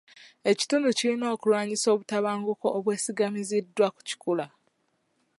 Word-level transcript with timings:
Ekitundu 0.51 0.87
kirina 0.97 1.25
okulwanyisa 1.35 1.87
obutabanguko 1.93 2.67
obwesigamiziddwa 2.77 3.87
ku 3.95 4.01
kikula. 4.07 4.45